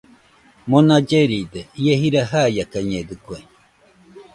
Mona 0.69 0.95
lleride 1.09 1.61
ie 1.83 1.95
jira 2.01 2.21
jaiakañedɨkue 2.31 3.37